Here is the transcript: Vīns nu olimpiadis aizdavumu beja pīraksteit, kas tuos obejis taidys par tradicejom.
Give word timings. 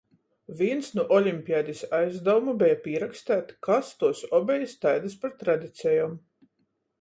Vīns 0.59 0.87
nu 0.99 1.03
olimpiadis 1.17 1.83
aizdavumu 1.97 2.55
beja 2.61 2.77
pīraksteit, 2.85 3.53
kas 3.69 3.93
tuos 4.01 4.23
obejis 4.39 4.75
taidys 4.87 5.19
par 5.27 5.37
tradicejom. 5.45 6.19